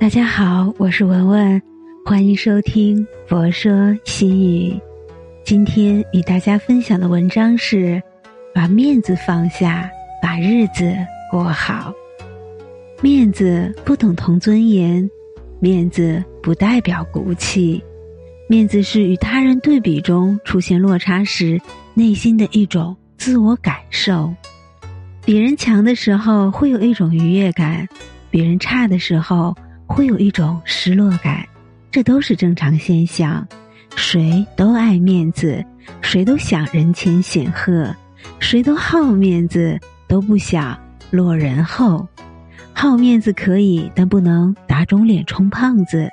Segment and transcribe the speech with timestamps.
[0.00, 1.62] 大家好，我是文文，
[2.06, 2.96] 欢迎收听
[3.26, 4.72] 《佛说心语》。
[5.44, 8.02] 今天与大家分享的文章是：
[8.54, 9.90] 把面子放下，
[10.22, 10.96] 把日子
[11.30, 11.92] 过好。
[13.02, 15.06] 面子不等同尊严，
[15.58, 17.84] 面子不代表骨气，
[18.48, 21.60] 面子是与他人对比中出现落差时
[21.92, 24.32] 内心的一种自我感受。
[25.26, 27.86] 别人强的时候会有一种愉悦感，
[28.30, 29.54] 别人差的时候。
[29.90, 31.44] 会有一种失落感，
[31.90, 33.46] 这都是正常现象。
[33.96, 35.62] 谁都爱面子，
[36.00, 37.92] 谁都想人前显赫，
[38.38, 39.76] 谁都好面子，
[40.06, 40.78] 都不想
[41.10, 42.06] 落人后。
[42.72, 46.08] 好面子可以，但不能打肿脸充胖子，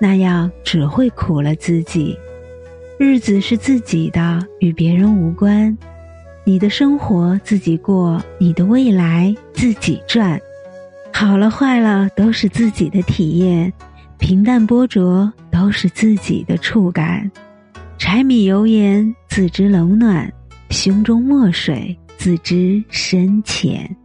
[0.00, 2.16] 那样只会苦了自己。
[2.96, 5.76] 日子是自己的，与别人无关。
[6.44, 10.40] 你的生活自己过，你的未来自己赚。
[11.18, 13.72] 好了坏了都是自己的体验，
[14.18, 17.32] 平淡波折都是自己的触感，
[17.96, 20.30] 柴米油盐自知冷暖，
[20.68, 23.96] 胸中墨水自知深浅。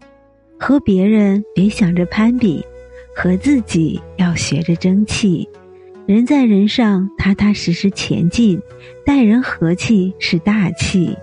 [0.58, 2.66] 和别人别想着攀比，
[3.14, 5.46] 和自己要学着争气。
[6.06, 8.58] 人在人上，踏踏实实前进，
[9.06, 11.14] 待人和气是大气；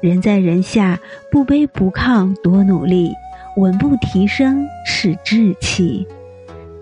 [0.00, 1.00] 人在人下，
[1.32, 3.10] 不卑不亢多努力。
[3.56, 6.06] 稳步提升是志气，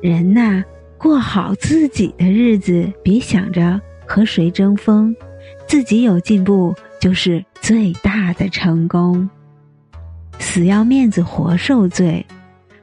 [0.01, 0.63] 人呐，
[0.97, 5.15] 过好自己的日子，别想着和谁争锋，
[5.67, 9.29] 自己有进步就是最大的成功。
[10.39, 12.25] 死要面子活受罪，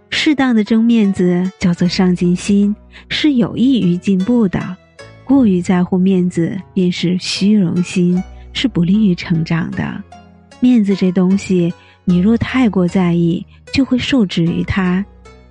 [0.10, 2.76] 适当的争面子叫做上进心，
[3.08, 4.60] 是有益于进步的；
[5.24, 10.04] 过于在乎面子便是虚荣心，是不利于成长的。
[10.60, 11.74] 面子这东西。
[12.10, 15.06] 你若太过在意，就会受制于他。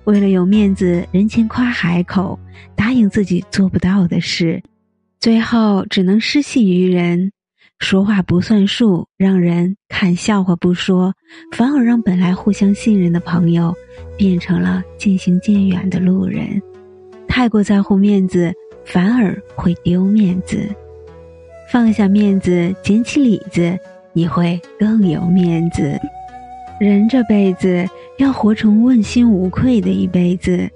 [0.05, 2.39] 为了有面子，人前夸海口，
[2.75, 4.59] 答应自己做不到的事，
[5.19, 7.31] 最后只能失信于人。
[7.77, 11.13] 说话不算数，让人看笑话不说，
[11.51, 13.71] 反而让本来互相信任的朋友，
[14.17, 16.59] 变成了渐行渐远的路人。
[17.27, 18.51] 太过在乎面子，
[18.83, 20.67] 反而会丢面子。
[21.71, 23.77] 放下面子，捡起里子，
[24.11, 25.99] 你会更有面子。
[26.79, 27.87] 人这辈子
[28.19, 30.69] 要活成问心无愧的一辈子，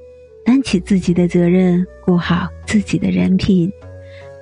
[0.44, 3.72] 担起自己的责任，过好自己的人品。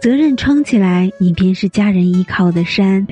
[0.01, 3.05] 责任撑起来，你便是家人依靠的山；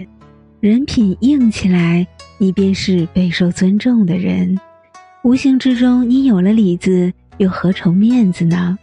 [0.61, 2.07] 人品硬起来，
[2.37, 4.57] 你便是备受尊重的人。
[5.23, 8.79] 无形之中，你有了里子，又何愁面子呢？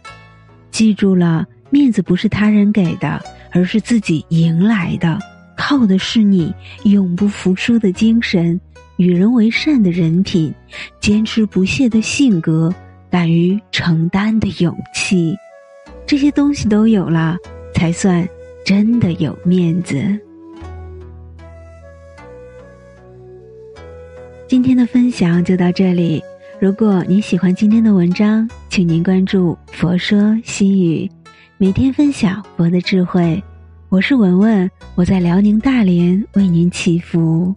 [0.69, 3.19] 记住了，面子不是他人给的，
[3.51, 5.17] 而是自己赢来的，
[5.57, 8.61] 靠的是你永不服输的精神。
[8.97, 10.53] 与人为善的人品，
[10.99, 12.73] 坚持不懈的性格，
[13.09, 15.35] 敢于承担的勇气，
[16.05, 17.37] 这些东西都有了，
[17.73, 18.27] 才算
[18.65, 19.97] 真的有面子。
[24.47, 26.21] 今天的分享就到这里。
[26.61, 31.09] 如果您喜欢今天的文章，请您关注“佛说心语”，
[31.57, 33.43] 每天分享佛的智慧。
[33.89, 37.53] 我是文文，我在辽宁大连为您祈福。